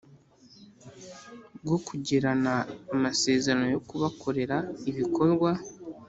[1.63, 2.53] Bwo kugirana
[2.93, 4.57] amasezerano yo kubakorera
[4.89, 5.51] ibikorwa